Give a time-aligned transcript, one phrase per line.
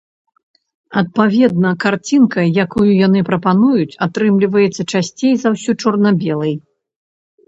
[1.01, 6.53] Адпаведна, карцінка, якую яны прапануюць, атрымліваецца часцей за ўсё чорна-белай.